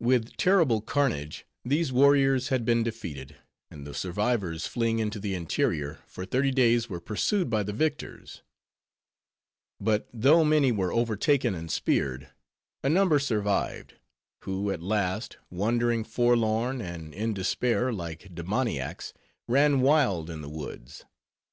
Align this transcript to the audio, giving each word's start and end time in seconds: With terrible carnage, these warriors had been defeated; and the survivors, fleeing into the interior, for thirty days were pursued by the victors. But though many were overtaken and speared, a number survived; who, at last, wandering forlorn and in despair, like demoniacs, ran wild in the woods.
With 0.00 0.36
terrible 0.36 0.80
carnage, 0.80 1.46
these 1.64 1.92
warriors 1.92 2.48
had 2.48 2.64
been 2.64 2.82
defeated; 2.82 3.36
and 3.70 3.86
the 3.86 3.94
survivors, 3.94 4.66
fleeing 4.66 4.98
into 4.98 5.20
the 5.20 5.36
interior, 5.36 6.00
for 6.08 6.26
thirty 6.26 6.50
days 6.50 6.88
were 6.90 7.00
pursued 7.00 7.48
by 7.48 7.62
the 7.62 7.72
victors. 7.72 8.42
But 9.78 10.08
though 10.12 10.42
many 10.44 10.72
were 10.72 10.92
overtaken 10.92 11.54
and 11.54 11.70
speared, 11.70 12.28
a 12.82 12.88
number 12.88 13.20
survived; 13.20 13.94
who, 14.40 14.72
at 14.72 14.82
last, 14.82 15.36
wandering 15.48 16.02
forlorn 16.02 16.80
and 16.80 17.14
in 17.14 17.32
despair, 17.32 17.92
like 17.92 18.34
demoniacs, 18.34 19.14
ran 19.46 19.80
wild 19.80 20.28
in 20.28 20.40
the 20.40 20.50
woods. 20.50 21.04